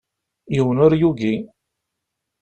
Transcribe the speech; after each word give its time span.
Yiwen 0.53 0.83
ur 0.85 0.93
yugi. 1.01 1.35